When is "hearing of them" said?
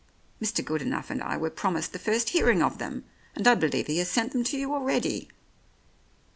2.29-3.03